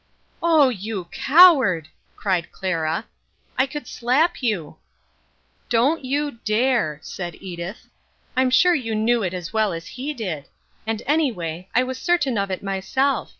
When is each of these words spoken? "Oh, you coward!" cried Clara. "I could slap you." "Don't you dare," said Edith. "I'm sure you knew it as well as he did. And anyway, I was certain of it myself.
"Oh, 0.41 0.69
you 0.69 1.05
coward!" 1.11 1.89
cried 2.15 2.51
Clara. 2.51 3.05
"I 3.55 3.67
could 3.67 3.85
slap 3.85 4.41
you." 4.41 4.77
"Don't 5.69 6.03
you 6.03 6.39
dare," 6.43 6.99
said 7.03 7.35
Edith. 7.39 7.87
"I'm 8.35 8.49
sure 8.49 8.73
you 8.73 8.95
knew 8.95 9.21
it 9.21 9.35
as 9.35 9.53
well 9.53 9.73
as 9.73 9.85
he 9.89 10.15
did. 10.15 10.47
And 10.87 11.03
anyway, 11.05 11.69
I 11.75 11.83
was 11.83 11.99
certain 11.99 12.35
of 12.39 12.49
it 12.49 12.63
myself. 12.63 13.29